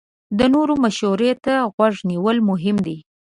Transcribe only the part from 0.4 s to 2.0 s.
نورو مشورې ته غوږ